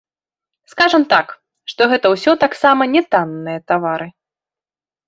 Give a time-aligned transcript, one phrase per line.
[0.73, 1.27] Скажам так,
[1.73, 4.07] што гэта ўсё таксама не танныя тавары.